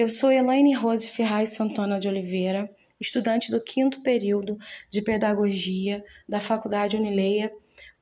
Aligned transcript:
Eu 0.00 0.08
sou 0.08 0.32
Elaine 0.32 0.72
Rose 0.72 1.06
Ferraz 1.06 1.50
Santana 1.50 2.00
de 2.00 2.08
Oliveira, 2.08 2.74
estudante 2.98 3.50
do 3.50 3.60
quinto 3.60 4.00
período 4.00 4.56
de 4.88 5.02
Pedagogia 5.02 6.02
da 6.26 6.40
Faculdade 6.40 6.96
Unileia, 6.96 7.52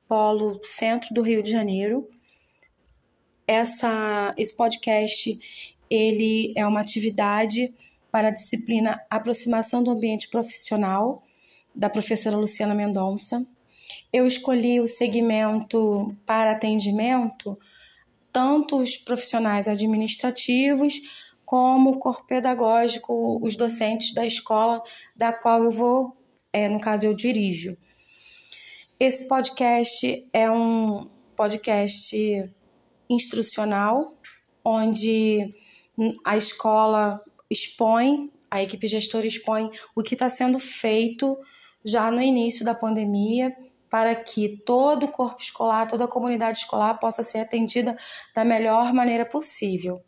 Polo 0.07 0.61
Centro 0.63 1.13
do 1.13 1.21
Rio 1.21 1.43
de 1.43 1.51
Janeiro. 1.51 2.09
Essa, 3.45 4.33
esse 4.37 4.55
podcast 4.55 5.37
ele 5.89 6.53
é 6.55 6.65
uma 6.65 6.79
atividade 6.79 7.73
para 8.09 8.29
a 8.29 8.31
disciplina 8.31 8.97
Aproximação 9.09 9.83
do 9.83 9.91
Ambiente 9.91 10.29
Profissional, 10.29 11.21
da 11.75 11.89
professora 11.89 12.37
Luciana 12.37 12.73
Mendonça. 12.73 13.45
Eu 14.13 14.25
escolhi 14.25 14.79
o 14.79 14.87
segmento 14.87 16.15
para 16.25 16.51
atendimento, 16.51 17.59
tanto 18.31 18.77
os 18.77 18.95
profissionais 18.95 19.67
administrativos 19.67 21.01
como 21.49 21.97
corpo 21.97 22.27
pedagógico, 22.27 23.43
os 23.43 23.55
docentes 23.55 24.13
da 24.13 24.23
escola 24.23 24.83
da 25.15 25.33
qual 25.33 25.63
eu 25.63 25.71
vou, 25.71 26.15
é, 26.53 26.69
no 26.69 26.79
caso, 26.79 27.07
eu 27.07 27.15
dirijo. 27.15 27.75
Esse 28.99 29.27
podcast 29.27 30.29
é 30.31 30.51
um 30.51 31.09
podcast 31.35 32.15
instrucional, 33.09 34.13
onde 34.63 35.51
a 36.23 36.37
escola 36.37 37.19
expõe, 37.49 38.31
a 38.51 38.61
equipe 38.61 38.87
gestora 38.87 39.25
expõe 39.25 39.71
o 39.95 40.03
que 40.03 40.13
está 40.13 40.29
sendo 40.29 40.59
feito 40.59 41.35
já 41.83 42.11
no 42.11 42.21
início 42.21 42.63
da 42.63 42.75
pandemia 42.75 43.51
para 43.89 44.13
que 44.13 44.61
todo 44.63 45.07
o 45.07 45.11
corpo 45.11 45.41
escolar, 45.41 45.87
toda 45.87 46.05
a 46.05 46.07
comunidade 46.07 46.59
escolar 46.59 46.99
possa 46.99 47.23
ser 47.23 47.39
atendida 47.39 47.97
da 48.35 48.45
melhor 48.45 48.93
maneira 48.93 49.25
possível 49.25 49.99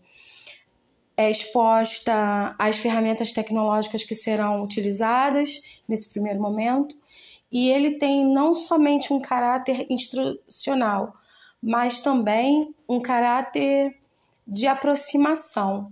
é 1.21 1.29
exposta 1.29 2.55
às 2.57 2.79
ferramentas 2.79 3.31
tecnológicas 3.31 4.03
que 4.03 4.15
serão 4.15 4.63
utilizadas 4.63 5.61
nesse 5.87 6.11
primeiro 6.11 6.41
momento, 6.41 6.95
e 7.51 7.69
ele 7.69 7.97
tem 7.97 8.25
não 8.25 8.55
somente 8.55 9.13
um 9.13 9.21
caráter 9.21 9.85
instrucional, 9.89 11.13
mas 11.61 12.01
também 12.01 12.73
um 12.89 12.99
caráter 12.99 13.95
de 14.47 14.65
aproximação, 14.65 15.91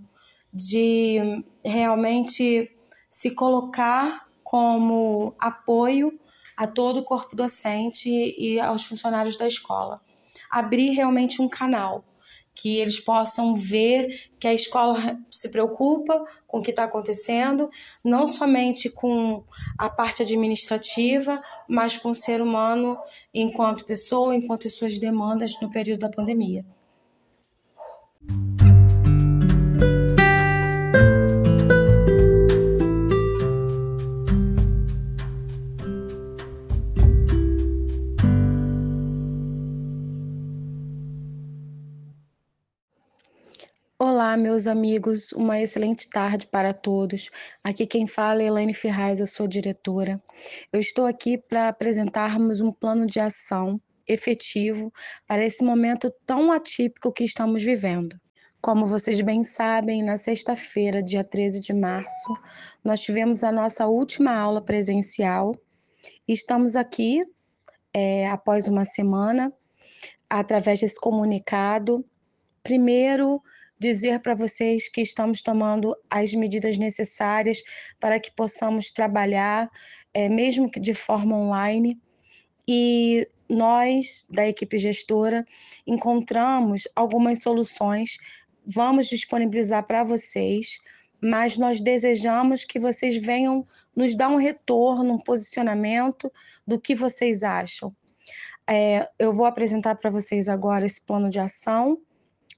de 0.52 1.44
realmente 1.64 2.68
se 3.08 3.30
colocar 3.32 4.26
como 4.42 5.32
apoio 5.38 6.18
a 6.56 6.66
todo 6.66 7.00
o 7.00 7.04
corpo 7.04 7.36
docente 7.36 8.08
e 8.08 8.58
aos 8.58 8.84
funcionários 8.84 9.36
da 9.36 9.46
escola. 9.46 10.00
Abrir 10.50 10.90
realmente 10.90 11.40
um 11.40 11.48
canal 11.48 12.04
que 12.60 12.78
eles 12.78 13.00
possam 13.00 13.54
ver 13.54 14.30
que 14.38 14.46
a 14.46 14.54
escola 14.54 15.18
se 15.30 15.48
preocupa 15.48 16.22
com 16.46 16.58
o 16.58 16.62
que 16.62 16.70
está 16.70 16.84
acontecendo, 16.84 17.70
não 18.04 18.26
somente 18.26 18.90
com 18.90 19.44
a 19.78 19.88
parte 19.88 20.22
administrativa, 20.22 21.40
mas 21.68 21.96
com 21.96 22.10
o 22.10 22.14
ser 22.14 22.42
humano 22.42 22.98
enquanto 23.32 23.84
pessoa, 23.84 24.34
enquanto 24.34 24.66
as 24.66 24.74
suas 24.74 24.98
demandas 24.98 25.58
no 25.60 25.70
período 25.70 26.00
da 26.00 26.10
pandemia. 26.10 26.64
Meus 44.60 44.66
amigos, 44.66 45.32
uma 45.32 45.58
excelente 45.58 46.10
tarde 46.10 46.46
para 46.46 46.74
todos. 46.74 47.30
Aqui 47.64 47.86
quem 47.86 48.06
fala 48.06 48.42
é 48.42 48.46
Elaine 48.46 48.74
Ferraz, 48.74 49.18
a 49.18 49.26
sua 49.26 49.48
diretora. 49.48 50.22
Eu 50.70 50.78
estou 50.78 51.06
aqui 51.06 51.38
para 51.38 51.68
apresentarmos 51.68 52.60
um 52.60 52.70
plano 52.70 53.06
de 53.06 53.18
ação 53.18 53.80
efetivo 54.06 54.92
para 55.26 55.42
esse 55.42 55.64
momento 55.64 56.12
tão 56.26 56.52
atípico 56.52 57.10
que 57.10 57.24
estamos 57.24 57.62
vivendo. 57.62 58.20
Como 58.60 58.86
vocês 58.86 59.18
bem 59.22 59.44
sabem, 59.44 60.02
na 60.02 60.18
sexta-feira, 60.18 61.02
dia 61.02 61.24
13 61.24 61.62
de 61.62 61.72
março, 61.72 62.36
nós 62.84 63.00
tivemos 63.00 63.42
a 63.42 63.50
nossa 63.50 63.86
última 63.86 64.34
aula 64.34 64.60
presencial 64.60 65.54
estamos 66.28 66.76
aqui, 66.76 67.22
é, 67.94 68.28
após 68.28 68.68
uma 68.68 68.84
semana, 68.84 69.50
através 70.28 70.80
desse 70.80 71.00
comunicado, 71.00 72.04
primeiro 72.62 73.42
dizer 73.80 74.20
para 74.20 74.34
vocês 74.34 74.90
que 74.90 75.00
estamos 75.00 75.40
tomando 75.40 75.96
as 76.10 76.34
medidas 76.34 76.76
necessárias 76.76 77.62
para 77.98 78.20
que 78.20 78.30
possamos 78.30 78.92
trabalhar, 78.92 79.70
é, 80.12 80.28
mesmo 80.28 80.70
que 80.70 80.78
de 80.78 80.92
forma 80.92 81.34
online. 81.34 81.98
E 82.68 83.26
nós, 83.48 84.26
da 84.30 84.46
equipe 84.46 84.78
gestora, 84.78 85.46
encontramos 85.86 86.86
algumas 86.94 87.42
soluções, 87.42 88.18
vamos 88.66 89.08
disponibilizar 89.08 89.84
para 89.86 90.04
vocês, 90.04 90.78
mas 91.22 91.56
nós 91.56 91.80
desejamos 91.80 92.64
que 92.64 92.78
vocês 92.78 93.16
venham 93.16 93.66
nos 93.96 94.14
dar 94.14 94.28
um 94.28 94.36
retorno, 94.36 95.14
um 95.14 95.18
posicionamento 95.18 96.30
do 96.66 96.78
que 96.78 96.94
vocês 96.94 97.42
acham. 97.42 97.94
É, 98.68 99.08
eu 99.18 99.32
vou 99.32 99.46
apresentar 99.46 99.96
para 99.96 100.10
vocês 100.10 100.48
agora 100.48 100.84
esse 100.84 101.00
plano 101.00 101.30
de 101.30 101.40
ação 101.40 101.98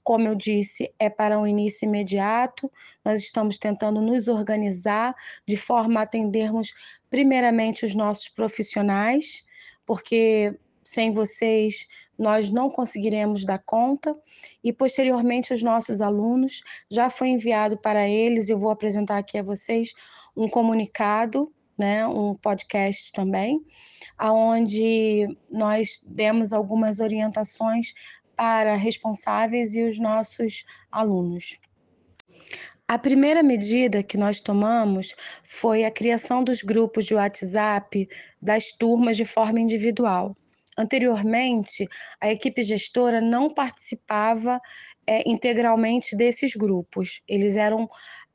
como 0.03 0.27
eu 0.29 0.35
disse, 0.35 0.93
é 0.99 1.09
para 1.09 1.39
um 1.39 1.47
início 1.47 1.87
imediato. 1.87 2.71
Nós 3.05 3.21
estamos 3.21 3.59
tentando 3.59 4.01
nos 4.01 4.29
organizar 4.29 5.15
de 5.47 5.57
forma 5.57 6.01
a 6.01 6.03
atendermos, 6.03 6.75
primeiramente, 7.09 7.85
os 7.85 7.95
nossos 7.95 8.29
profissionais, 8.29 9.45
porque 9.87 10.59
sem 10.83 11.13
vocês 11.13 11.87
nós 12.19 12.51
não 12.51 12.69
conseguiremos 12.69 13.45
dar 13.45 13.59
conta 13.59 14.15
e 14.63 14.73
posteriormente 14.73 15.53
os 15.53 15.63
nossos 15.63 16.01
alunos 16.01 16.63
já 16.91 17.09
foi 17.09 17.29
enviado 17.29 17.79
para 17.79 18.09
eles 18.09 18.49
eu 18.49 18.59
vou 18.59 18.71
apresentar 18.71 19.19
aqui 19.19 19.39
a 19.39 19.43
vocês 19.43 19.93
um 20.37 20.49
comunicado 20.49 21.53
né 21.79 22.07
um 22.07 22.35
podcast 22.35 23.13
também 23.13 23.61
aonde 24.19 25.27
nós 25.51 26.05
demos 26.07 26.53
algumas 26.53 27.01
orientações 27.01 27.95
para 28.43 28.75
responsáveis 28.75 29.73
e 29.77 29.85
os 29.85 30.01
nossos 30.01 30.65
alunos. 30.91 31.61
A 32.89 32.99
primeira 32.99 33.41
medida 33.41 34.03
que 34.03 34.17
nós 34.17 34.41
tomamos 34.41 35.15
foi 35.45 35.85
a 35.85 35.93
criação 35.93 36.43
dos 36.43 36.61
grupos 36.61 37.05
de 37.05 37.15
WhatsApp 37.15 38.09
das 38.43 38.73
turmas 38.73 39.17
de 39.17 39.25
forma 39.25 39.61
individual. 39.61 40.35
Anteriormente, 40.77 41.87
a 42.21 42.33
equipe 42.33 42.65
gestora 42.65 43.21
não 43.21 43.49
participava 43.49 44.61
é, 45.07 45.23
integralmente 45.31 46.17
desses 46.17 46.57
grupos, 46.57 47.21
eles 47.29 47.57
eram 47.57 47.89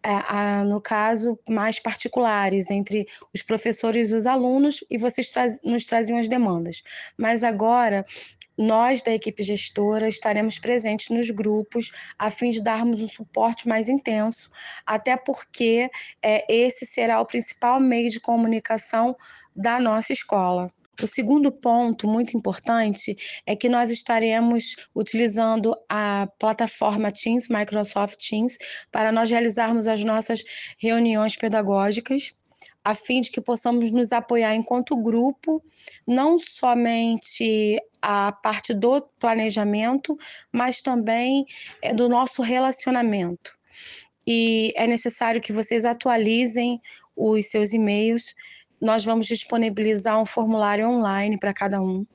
é, 0.04 0.64
no 0.64 0.80
caso, 0.80 1.38
mais 1.50 1.80
particulares 1.80 2.72
entre 2.72 3.06
os 3.34 3.42
professores 3.42 4.12
e 4.12 4.16
os 4.16 4.26
alunos, 4.26 4.84
e 4.90 4.98
vocês 4.98 5.30
tra 5.32 5.48
nos 5.66 5.86
traziam 5.86 6.18
as 6.18 6.30
demandas. 6.30 6.82
Mas 7.18 7.44
agora 7.44 8.06
nós 8.58 9.02
da 9.02 9.12
equipe 9.12 9.44
gestora 9.44 10.08
estaremos 10.08 10.58
presentes 10.58 11.10
nos 11.10 11.30
grupos 11.30 11.92
a 12.18 12.32
fim 12.32 12.50
de 12.50 12.62
darmos 12.62 13.02
um 13.02 13.08
suporte 13.08 13.68
mais 13.68 13.88
intenso, 13.88 14.50
até 14.86 15.16
porque 15.16 15.90
é, 16.22 16.46
esse 16.52 16.86
será 16.86 17.22
o 17.22 17.26
principal 17.26 17.80
meio 17.80 18.10
de 18.10 18.20
comunicação 18.20 19.16
da 19.56 19.80
nossa 19.80 20.12
escola. 20.12 20.68
O 21.02 21.06
segundo 21.06 21.52
ponto 21.52 22.08
muito 22.08 22.36
importante 22.36 23.16
é 23.46 23.56
que 23.56 23.70
nós 23.70 23.92
estaremos 23.92 24.76
utilizando 24.96 25.76
a 25.88 26.28
plataforma 26.40 27.12
Teams, 27.12 27.50
Microsoft 27.50 28.18
Teams, 28.18 28.58
para 28.92 29.12
nós 29.12 29.30
realizarmos 29.30 29.88
as 29.88 30.04
nossas 30.04 30.44
reuniões 30.80 31.36
pedagógicas 31.36 32.36
a 32.88 32.96
fim 32.96 33.20
de 33.20 33.30
que 33.30 33.42
possamos 33.42 33.92
nos 33.92 34.14
apoiar 34.14 34.56
enquanto 34.56 34.96
grupo, 34.96 35.62
não 36.08 36.40
somente 36.40 37.78
a 38.02 38.32
parte 38.32 38.74
do 38.74 39.02
planejamento, 39.20 40.18
mas 40.54 40.82
também 40.82 41.46
eh, 41.82 41.94
do 41.94 42.08
nosso 42.08 42.42
relacionamento. 42.42 43.60
E 44.26 44.72
é 44.78 44.88
necessário 44.88 45.42
que 45.42 45.52
vocês 45.52 45.84
atualizem 45.84 46.82
os 47.14 47.48
seus 47.48 47.74
e-mails. 47.74 48.34
Nós 48.80 49.04
vamos 49.04 49.28
disponibilizar 49.28 50.18
um 50.22 50.26
formulário 50.26 50.88
online 50.88 51.38
para 51.38 51.54
cada 51.54 51.82
um. 51.82 52.06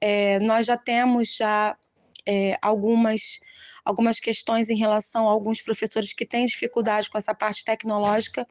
É, 0.00 0.38
nós 0.38 0.66
já 0.66 0.76
temos 0.76 1.34
já 1.34 1.76
é, 2.24 2.56
algumas 2.62 3.40
algumas 3.86 4.18
questões 4.18 4.68
em 4.68 4.76
relação 4.76 5.28
a 5.28 5.30
alguns 5.30 5.62
professores 5.62 6.12
que 6.12 6.26
têm 6.26 6.44
dificuldade 6.44 7.08
com 7.08 7.16
essa 7.16 7.32
parte 7.32 7.64
tecnológica, 7.64 8.44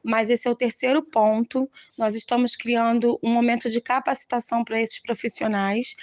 mas 0.00 0.30
esse 0.30 0.46
é 0.46 0.50
o 0.50 0.54
terceiro 0.54 1.02
ponto. 1.02 1.68
Nós 1.98 2.14
estamos 2.14 2.54
criando 2.54 3.18
um 3.20 3.32
momento 3.32 3.68
de 3.68 3.80
capacitação 3.80 4.64
para 4.64 4.80
esses 4.80 5.00
profissionais, 5.00 5.96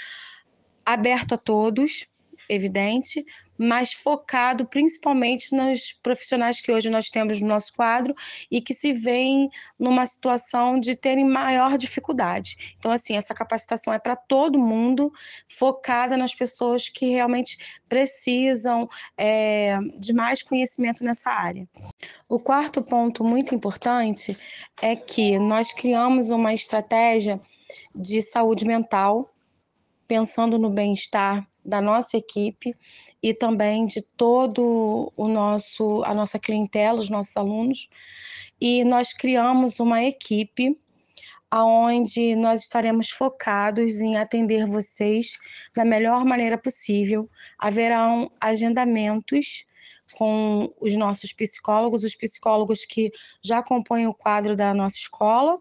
aberto 0.85 1.35
a 1.35 1.37
todos, 1.37 2.07
evidente, 2.49 3.25
mas 3.57 3.93
focado 3.93 4.65
principalmente 4.65 5.55
nos 5.55 5.93
profissionais 5.93 6.59
que 6.59 6.71
hoje 6.71 6.89
nós 6.89 7.09
temos 7.09 7.39
no 7.39 7.47
nosso 7.47 7.73
quadro 7.73 8.15
e 8.49 8.59
que 8.59 8.73
se 8.73 8.93
veem 8.93 9.49
numa 9.77 10.05
situação 10.05 10.79
de 10.79 10.95
terem 10.95 11.25
maior 11.25 11.77
dificuldade. 11.77 12.75
Então, 12.77 12.91
assim, 12.91 13.15
essa 13.15 13.33
capacitação 13.33 13.93
é 13.93 13.99
para 13.99 14.15
todo 14.15 14.59
mundo, 14.59 15.11
focada 15.47 16.17
nas 16.17 16.33
pessoas 16.33 16.89
que 16.89 17.09
realmente 17.09 17.57
precisam 17.87 18.87
é, 19.17 19.77
de 19.97 20.13
mais 20.13 20.41
conhecimento 20.41 21.03
nessa 21.03 21.29
área. 21.29 21.67
O 22.27 22.39
quarto 22.39 22.81
ponto 22.81 23.23
muito 23.23 23.53
importante 23.53 24.37
é 24.81 24.95
que 24.95 25.37
nós 25.37 25.71
criamos 25.73 26.31
uma 26.31 26.53
estratégia 26.53 27.39
de 27.95 28.21
saúde 28.21 28.65
mental, 28.65 29.31
pensando 30.07 30.57
no 30.57 30.69
bem-estar 30.69 31.47
da 31.65 31.81
nossa 31.81 32.17
equipe 32.17 32.75
e 33.21 33.33
também 33.33 33.85
de 33.85 34.01
todo 34.01 35.11
o 35.15 35.27
nosso 35.27 36.03
a 36.05 36.13
nossa 36.13 36.37
clientela, 36.37 36.99
os 36.99 37.09
nossos 37.09 37.35
alunos. 37.37 37.89
E 38.59 38.83
nós 38.83 39.13
criamos 39.13 39.79
uma 39.79 40.03
equipe 40.03 40.77
aonde 41.49 42.35
nós 42.35 42.63
estaremos 42.63 43.11
focados 43.11 44.01
em 44.01 44.17
atender 44.17 44.65
vocês 44.65 45.37
da 45.75 45.85
melhor 45.85 46.25
maneira 46.25 46.57
possível. 46.57 47.29
Haverão 47.59 48.31
agendamentos 48.41 49.65
com 50.15 50.73
os 50.81 50.95
nossos 50.95 51.31
psicólogos, 51.31 52.03
os 52.03 52.15
psicólogos 52.15 52.85
que 52.85 53.11
já 53.43 53.61
compõem 53.61 54.07
o 54.07 54.13
quadro 54.13 54.55
da 54.55 54.73
nossa 54.73 54.97
escola, 54.97 55.59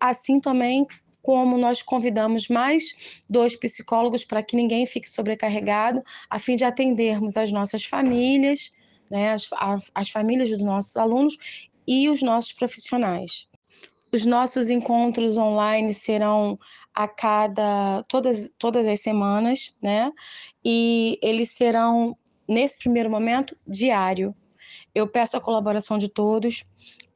assim 0.00 0.40
também 0.40 0.86
como 1.22 1.56
nós 1.56 1.82
convidamos 1.82 2.48
mais 2.48 3.20
dois 3.30 3.54
psicólogos 3.54 4.24
para 4.24 4.42
que 4.42 4.56
ninguém 4.56 4.84
fique 4.84 5.08
sobrecarregado, 5.08 6.02
a 6.28 6.38
fim 6.38 6.56
de 6.56 6.64
atendermos 6.64 7.36
as 7.36 7.52
nossas 7.52 7.84
famílias, 7.84 8.72
né, 9.10 9.32
as, 9.32 9.48
as 9.94 10.10
famílias 10.10 10.50
dos 10.50 10.62
nossos 10.62 10.96
alunos 10.96 11.68
e 11.86 12.10
os 12.10 12.22
nossos 12.22 12.52
profissionais. 12.52 13.48
Os 14.14 14.26
nossos 14.26 14.68
encontros 14.68 15.38
online 15.38 15.94
serão 15.94 16.58
a 16.94 17.08
cada 17.08 18.02
todas, 18.08 18.52
todas 18.58 18.86
as 18.86 19.00
semanas, 19.00 19.74
né? 19.82 20.12
E 20.62 21.18
eles 21.22 21.50
serão 21.52 22.14
nesse 22.46 22.78
primeiro 22.78 23.08
momento 23.08 23.56
diário. 23.66 24.34
Eu 24.94 25.08
peço 25.08 25.34
a 25.34 25.40
colaboração 25.40 25.96
de 25.96 26.08
todos. 26.08 26.62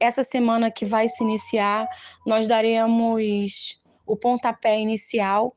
Essa 0.01 0.23
semana 0.23 0.71
que 0.71 0.87
vai 0.87 1.07
se 1.07 1.23
iniciar, 1.23 1.87
nós 2.27 2.47
daremos 2.47 3.79
o 4.07 4.17
pontapé 4.17 4.79
inicial, 4.79 5.55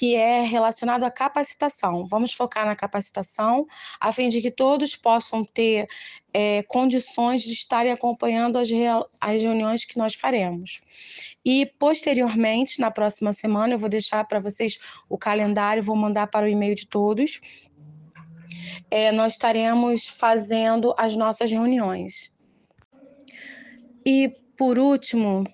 que 0.00 0.14
é 0.14 0.40
relacionado 0.40 1.04
à 1.04 1.10
capacitação. 1.10 2.06
Vamos 2.06 2.32
focar 2.32 2.64
na 2.64 2.76
capacitação, 2.76 3.66
a 4.00 4.12
fim 4.12 4.28
de 4.28 4.40
que 4.40 4.50
todos 4.50 4.96
possam 4.96 5.44
ter 5.44 5.88
é, 6.32 6.62
condições 6.62 7.42
de 7.42 7.52
estarem 7.52 7.92
acompanhando 7.92 8.56
as, 8.56 8.68
as 9.20 9.42
reuniões 9.42 9.84
que 9.84 9.98
nós 9.98 10.14
faremos. 10.14 10.80
E, 11.44 11.66
posteriormente, 11.78 12.80
na 12.80 12.90
próxima 12.90 13.32
semana, 13.32 13.74
eu 13.74 13.78
vou 13.78 13.88
deixar 13.88 14.24
para 14.24 14.40
vocês 14.40 14.78
o 15.08 15.18
calendário, 15.18 15.82
vou 15.82 15.96
mandar 15.96 16.28
para 16.28 16.46
o 16.46 16.48
e-mail 16.48 16.74
de 16.74 16.86
todos. 16.86 17.40
É, 18.90 19.12
nós 19.12 19.34
estaremos 19.34 20.08
fazendo 20.08 20.94
as 20.96 21.14
nossas 21.14 21.50
reuniões. 21.50 22.34
E, 24.04 24.32
por 24.56 24.78
último, 24.78 25.44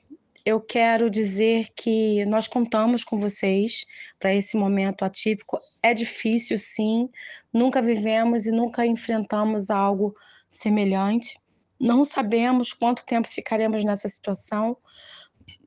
eu 0.46 0.60
quero 0.60 1.10
dizer 1.10 1.70
que 1.75 2.25
nós 2.26 2.46
contamos 2.46 3.02
com 3.02 3.19
vocês 3.19 3.84
para 4.16 4.32
esse 4.32 4.56
momento 4.56 5.04
atípico. 5.04 5.58
É 5.82 5.93
difícil, 5.93 6.56
sim, 6.56 7.10
nunca 7.52 7.82
vivemos 7.82 8.46
e 8.46 8.52
nunca 8.52 8.87
enfrentamos 8.87 9.70
algo 9.70 10.14
semelhante. 10.48 11.37
Não 11.81 12.04
sabemos 12.04 12.72
quanto 12.72 13.04
tempo 13.04 13.26
ficaremos 13.26 13.84
nessa 13.84 14.08
situação, 14.08 14.76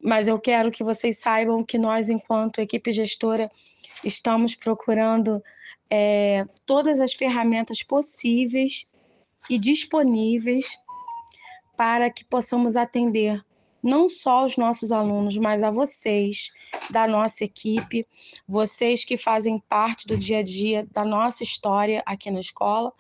mas 0.01 0.29
eu 0.29 0.39
quero 0.39 0.71
que 0.71 0.81
vocês 0.81 1.19
saibam 1.19 1.61
que 1.61 1.77
nós, 1.77 2.09
enquanto 2.09 2.61
equipe 2.61 2.93
gestora, 2.93 3.51
estamos 4.01 4.55
procurando 4.55 5.43
é, 5.89 6.45
todas 6.65 7.01
as 7.01 7.13
ferramentas 7.13 7.83
possíveis 7.83 8.89
e 9.49 9.59
disponíveis 9.59 10.77
para 11.75 12.09
que 12.09 12.23
possamos 12.23 12.77
atender 12.77 13.43
não 13.81 14.07
só 14.07 14.39
aos 14.39 14.57
nossos 14.57 14.91
alunos, 14.91 15.37
mas 15.37 15.63
a 15.63 15.71
vocês 15.71 16.51
da 16.89 17.07
nossa 17.07 17.43
equipe, 17.43 18.05
vocês 18.47 19.05
que 19.05 19.17
fazem 19.17 19.59
parte 19.67 20.07
do 20.07 20.17
dia 20.17 20.39
a 20.39 20.43
dia 20.43 20.87
da 20.91 21.05
nossa 21.05 21.43
história 21.43 22.03
aqui 22.05 22.29
na 22.29 22.39
escola, 22.39 22.91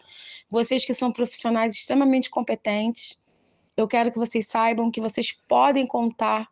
vocês 0.49 0.85
que 0.85 0.93
são 0.93 1.11
profissionais 1.11 1.73
extremamente 1.73 2.29
competentes. 2.29 3.21
Eu 3.75 3.87
quero 3.87 4.11
que 4.11 4.17
vocês 4.17 4.47
saibam 4.47 4.91
que 4.91 5.01
vocês 5.01 5.31
podem 5.47 5.85
contar 5.85 6.47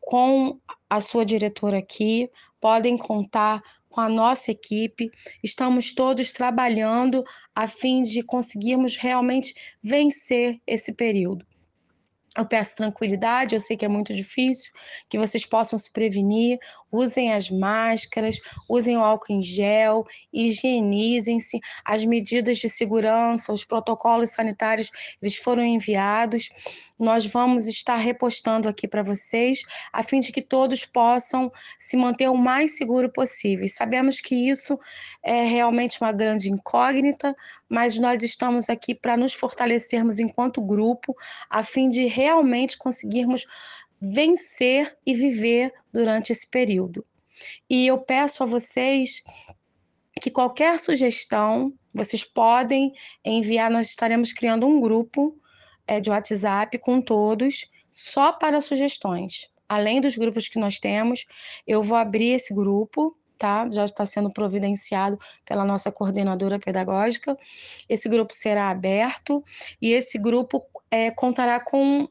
com 0.00 0.58
a 0.88 1.00
sua 1.00 1.24
diretora 1.24 1.78
aqui, 1.78 2.28
podem 2.60 2.96
contar 2.96 3.62
com 3.88 4.00
a 4.00 4.08
nossa 4.08 4.50
equipe. 4.50 5.10
Estamos 5.42 5.92
todos 5.92 6.32
trabalhando 6.32 7.22
a 7.54 7.68
fim 7.68 8.02
de 8.02 8.22
conseguirmos 8.22 8.96
realmente 8.96 9.54
vencer 9.82 10.60
esse 10.66 10.92
período. 10.92 11.46
Eu 12.36 12.46
peço 12.46 12.76
tranquilidade, 12.76 13.54
eu 13.54 13.60
sei 13.60 13.76
que 13.76 13.84
é 13.84 13.88
muito 13.88 14.14
difícil, 14.14 14.72
que 15.08 15.18
vocês 15.18 15.44
possam 15.44 15.78
se 15.78 15.92
prevenir, 15.92 16.58
usem 16.92 17.32
as 17.32 17.50
máscaras, 17.50 18.38
usem 18.68 18.98
o 18.98 19.00
álcool 19.00 19.32
em 19.32 19.42
gel, 19.42 20.04
higienizem-se, 20.32 21.58
as 21.84 22.04
medidas 22.04 22.58
de 22.58 22.68
segurança, 22.68 23.52
os 23.52 23.64
protocolos 23.64 24.30
sanitários, 24.30 24.90
eles 25.20 25.36
foram 25.36 25.64
enviados. 25.64 26.50
Nós 26.98 27.26
vamos 27.26 27.66
estar 27.66 27.96
repostando 27.96 28.68
aqui 28.68 28.86
para 28.86 29.02
vocês, 29.02 29.62
a 29.92 30.02
fim 30.02 30.20
de 30.20 30.30
que 30.30 30.42
todos 30.42 30.84
possam 30.84 31.50
se 31.78 31.96
manter 31.96 32.28
o 32.28 32.36
mais 32.36 32.76
seguro 32.76 33.10
possível. 33.10 33.66
Sabemos 33.66 34.20
que 34.20 34.34
isso 34.34 34.78
é 35.24 35.42
realmente 35.42 35.98
uma 36.00 36.12
grande 36.12 36.50
incógnita, 36.50 37.34
mas 37.68 37.98
nós 37.98 38.22
estamos 38.22 38.68
aqui 38.68 38.94
para 38.94 39.16
nos 39.16 39.32
fortalecermos 39.32 40.20
enquanto 40.20 40.60
grupo, 40.60 41.16
a 41.48 41.62
fim 41.62 41.88
de 41.88 42.06
realmente 42.06 42.76
conseguirmos 42.76 43.46
vencer 44.02 44.98
e 45.06 45.14
viver 45.14 45.72
durante 45.92 46.32
esse 46.32 46.48
período. 46.50 47.06
E 47.70 47.86
eu 47.86 47.98
peço 47.98 48.42
a 48.42 48.46
vocês 48.46 49.22
que 50.20 50.30
qualquer 50.30 50.78
sugestão 50.80 51.72
vocês 51.94 52.24
podem 52.24 52.92
enviar, 53.24 53.70
nós 53.70 53.88
estaremos 53.88 54.32
criando 54.32 54.66
um 54.66 54.80
grupo 54.80 55.38
é, 55.86 56.00
de 56.00 56.10
WhatsApp 56.10 56.78
com 56.78 57.00
todos, 57.00 57.70
só 57.92 58.32
para 58.32 58.60
sugestões. 58.60 59.50
Além 59.68 60.00
dos 60.00 60.16
grupos 60.16 60.48
que 60.48 60.58
nós 60.58 60.78
temos, 60.78 61.26
eu 61.66 61.82
vou 61.82 61.96
abrir 61.96 62.30
esse 62.30 62.54
grupo, 62.54 63.16
tá? 63.38 63.68
Já 63.70 63.84
está 63.84 64.06
sendo 64.06 64.32
providenciado 64.32 65.18
pela 65.44 65.64
nossa 65.64 65.92
coordenadora 65.92 66.58
pedagógica. 66.58 67.36
Esse 67.88 68.08
grupo 68.08 68.32
será 68.34 68.70
aberto 68.70 69.44
e 69.80 69.92
esse 69.92 70.18
grupo 70.18 70.64
é, 70.90 71.10
contará 71.10 71.60
com 71.60 72.08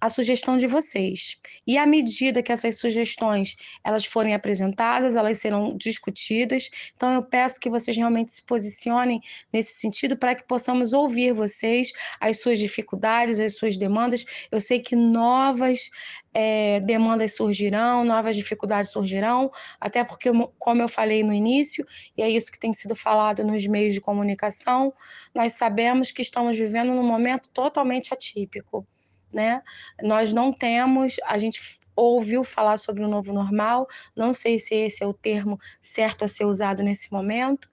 a 0.00 0.08
sugestão 0.08 0.56
de 0.56 0.66
vocês. 0.66 1.38
E 1.66 1.76
à 1.76 1.86
medida 1.86 2.42
que 2.42 2.52
essas 2.52 2.78
sugestões 2.78 3.56
elas 3.84 4.04
forem 4.04 4.34
apresentadas, 4.34 5.14
elas 5.14 5.38
serão 5.38 5.76
discutidas. 5.76 6.70
Então 6.96 7.12
eu 7.12 7.22
peço 7.22 7.60
que 7.60 7.68
vocês 7.68 7.96
realmente 7.96 8.32
se 8.32 8.42
posicionem 8.42 9.20
nesse 9.52 9.74
sentido 9.74 10.16
para 10.16 10.34
que 10.34 10.44
possamos 10.44 10.92
ouvir 10.92 11.32
vocês, 11.32 11.92
as 12.20 12.40
suas 12.40 12.58
dificuldades, 12.58 13.38
as 13.38 13.56
suas 13.56 13.76
demandas. 13.76 14.24
Eu 14.50 14.60
sei 14.60 14.80
que 14.80 14.96
novas 14.96 15.90
é, 16.32 16.80
demandas 16.80 17.34
surgirão, 17.34 18.04
novas 18.04 18.36
dificuldades 18.36 18.90
surgirão, 18.90 19.50
até 19.80 20.04
porque, 20.04 20.30
como 20.58 20.82
eu 20.82 20.88
falei 20.88 21.22
no 21.22 21.32
início, 21.32 21.84
e 22.16 22.22
é 22.22 22.30
isso 22.30 22.50
que 22.52 22.58
tem 22.58 22.72
sido 22.72 22.94
falado 22.94 23.44
nos 23.44 23.66
meios 23.66 23.94
de 23.94 24.00
comunicação, 24.00 24.92
nós 25.34 25.52
sabemos 25.52 26.10
que 26.10 26.22
estamos 26.22 26.56
vivendo 26.56 26.88
num 26.94 27.02
momento 27.02 27.50
totalmente 27.50 28.14
atípico 28.14 28.86
né? 29.32 29.62
Nós 30.02 30.32
não 30.32 30.52
temos, 30.52 31.16
a 31.24 31.38
gente 31.38 31.80
ouviu 31.94 32.42
falar 32.42 32.78
sobre 32.78 33.04
o 33.04 33.08
novo 33.08 33.32
normal, 33.32 33.86
não 34.16 34.32
sei 34.32 34.58
se 34.58 34.74
esse 34.74 35.02
é 35.02 35.06
o 35.06 35.12
termo 35.12 35.58
certo 35.82 36.24
a 36.24 36.28
ser 36.28 36.44
usado 36.44 36.82
nesse 36.82 37.12
momento, 37.12 37.68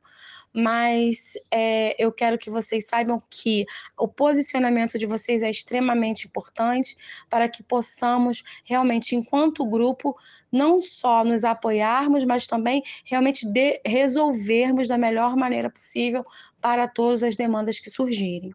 mas 0.53 1.33
é, 1.51 1.95
eu 2.03 2.11
quero 2.11 2.37
que 2.37 2.49
vocês 2.49 2.87
saibam 2.87 3.21
que 3.29 3.65
o 3.97 4.07
posicionamento 4.07 4.97
de 4.97 5.05
vocês 5.05 5.43
é 5.43 5.49
extremamente 5.51 6.25
importante 6.25 6.97
para 7.29 7.47
que 7.47 7.61
possamos 7.61 8.43
realmente, 8.65 9.15
enquanto 9.15 9.69
grupo, 9.69 10.17
não 10.51 10.79
só 10.79 11.23
nos 11.23 11.43
apoiarmos, 11.43 12.23
mas 12.23 12.47
também 12.47 12.81
realmente 13.05 13.47
de, 13.47 13.79
resolvermos 13.85 14.87
da 14.87 14.97
melhor 14.97 15.35
maneira 15.35 15.69
possível 15.69 16.25
para 16.59 16.87
todas 16.87 17.21
as 17.23 17.35
demandas 17.35 17.79
que 17.79 17.91
surgirem. 17.91 18.53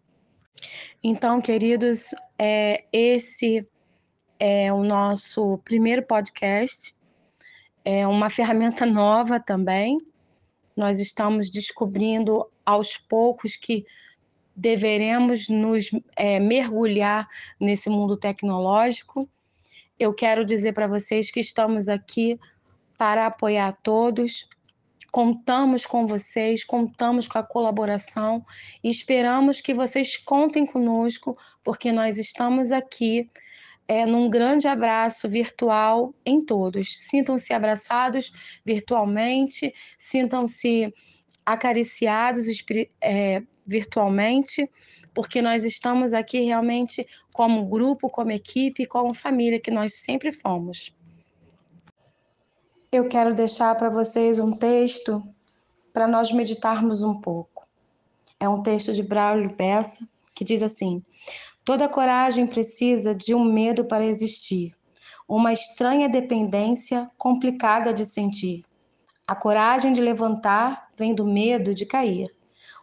Então, 1.02 1.40
queridos, 1.40 2.14
é, 2.38 2.84
esse 2.92 3.66
é 4.38 4.72
o 4.72 4.82
nosso 4.82 5.58
primeiro 5.58 6.02
podcast, 6.02 6.94
é 7.84 8.06
uma 8.06 8.30
ferramenta 8.30 8.84
nova 8.86 9.40
também, 9.40 9.98
nós 10.76 10.98
estamos 10.98 11.50
descobrindo 11.50 12.46
aos 12.64 12.96
poucos 12.96 13.56
que 13.56 13.84
deveremos 14.54 15.48
nos 15.48 15.90
é, 16.16 16.38
mergulhar 16.38 17.26
nesse 17.58 17.88
mundo 17.88 18.16
tecnológico. 18.16 19.28
Eu 19.98 20.14
quero 20.14 20.44
dizer 20.44 20.72
para 20.72 20.86
vocês 20.86 21.30
que 21.30 21.40
estamos 21.40 21.88
aqui 21.88 22.38
para 22.98 23.26
apoiar 23.26 23.72
todos. 23.82 24.48
Contamos 25.12 25.84
com 25.84 26.06
vocês, 26.06 26.64
contamos 26.64 27.28
com 27.28 27.36
a 27.36 27.42
colaboração 27.42 28.42
e 28.82 28.88
esperamos 28.88 29.60
que 29.60 29.74
vocês 29.74 30.16
contem 30.16 30.64
conosco, 30.64 31.36
porque 31.62 31.92
nós 31.92 32.16
estamos 32.16 32.72
aqui 32.72 33.28
é, 33.86 34.06
num 34.06 34.30
grande 34.30 34.66
abraço 34.66 35.28
virtual 35.28 36.14
em 36.24 36.42
todos. 36.42 36.98
Sintam-se 36.98 37.52
abraçados 37.52 38.32
virtualmente, 38.64 39.74
sintam-se 39.98 40.90
acariciados 41.44 42.46
é, 43.02 43.42
virtualmente, 43.66 44.66
porque 45.12 45.42
nós 45.42 45.66
estamos 45.66 46.14
aqui 46.14 46.40
realmente 46.40 47.06
como 47.34 47.66
grupo, 47.66 48.08
como 48.08 48.30
equipe, 48.30 48.86
como 48.86 49.12
família 49.12 49.60
que 49.60 49.70
nós 49.70 49.92
sempre 49.92 50.32
fomos. 50.32 50.90
Eu 52.94 53.08
quero 53.08 53.34
deixar 53.34 53.74
para 53.74 53.88
vocês 53.88 54.38
um 54.38 54.52
texto 54.52 55.26
para 55.94 56.06
nós 56.06 56.30
meditarmos 56.30 57.02
um 57.02 57.18
pouco. 57.18 57.66
É 58.38 58.46
um 58.46 58.62
texto 58.62 58.92
de 58.92 59.02
Braulio 59.02 59.56
Bessa 59.56 60.06
que 60.34 60.44
diz 60.44 60.62
assim: 60.62 61.02
Toda 61.64 61.88
coragem 61.88 62.46
precisa 62.46 63.14
de 63.14 63.34
um 63.34 63.50
medo 63.50 63.86
para 63.86 64.04
existir, 64.04 64.74
uma 65.26 65.54
estranha 65.54 66.06
dependência 66.06 67.10
complicada 67.16 67.94
de 67.94 68.04
sentir. 68.04 68.62
A 69.26 69.34
coragem 69.34 69.94
de 69.94 70.02
levantar 70.02 70.90
vem 70.94 71.14
do 71.14 71.24
medo 71.24 71.72
de 71.72 71.86
cair. 71.86 72.28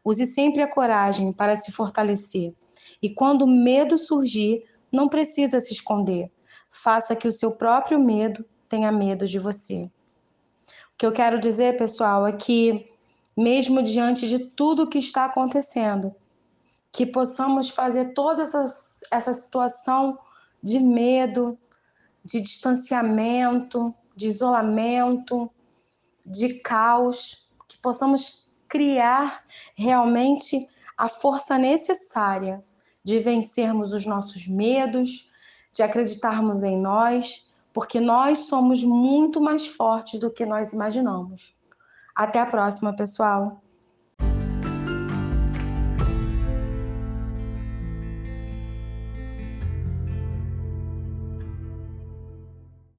Use 0.03 0.25
sempre 0.25 0.63
a 0.63 0.67
coragem 0.67 1.31
para 1.31 1.55
se 1.55 1.71
fortalecer. 1.71 2.51
E 2.99 3.13
quando 3.13 3.43
o 3.43 3.47
medo 3.47 3.95
surgir, 3.95 4.63
não 4.91 5.07
precisa 5.07 5.59
se 5.59 5.71
esconder. 5.71 6.31
Faça 6.67 7.15
que 7.15 7.27
o 7.27 7.31
seu 7.31 7.51
próprio 7.51 7.99
medo 7.99 8.43
tenha 8.67 8.91
medo 8.91 9.27
de 9.27 9.37
você. 9.37 9.87
Que 10.99 11.05
eu 11.05 11.13
quero 11.13 11.39
dizer, 11.39 11.77
pessoal, 11.77 12.27
é 12.27 12.33
que, 12.33 12.91
mesmo 13.35 13.81
diante 13.81 14.27
de 14.27 14.37
tudo 14.37 14.83
o 14.83 14.87
que 14.87 14.99
está 14.99 15.23
acontecendo, 15.23 16.13
que 16.91 17.05
possamos 17.05 17.69
fazer 17.69 18.13
toda 18.13 18.43
essa, 18.43 18.65
essa 19.09 19.33
situação 19.33 20.19
de 20.61 20.77
medo, 20.77 21.57
de 22.25 22.41
distanciamento, 22.41 23.95
de 24.13 24.27
isolamento, 24.27 25.49
de 26.25 26.55
caos, 26.55 27.49
que 27.65 27.77
possamos 27.77 28.51
criar 28.67 29.45
realmente 29.75 30.65
a 30.97 31.07
força 31.07 31.57
necessária 31.57 32.61
de 33.01 33.19
vencermos 33.19 33.93
os 33.93 34.05
nossos 34.05 34.45
medos, 34.47 35.29
de 35.71 35.81
acreditarmos 35.81 36.61
em 36.61 36.77
nós, 36.77 37.48
porque 37.79 38.01
nós 38.01 38.39
somos 38.39 38.83
muito 38.83 39.39
mais 39.39 39.65
fortes 39.65 40.19
do 40.19 40.29
que 40.29 40.45
nós 40.45 40.73
imaginamos. 40.73 41.55
Até 42.13 42.37
a 42.37 42.45
próxima, 42.45 42.93
pessoal! 42.93 43.61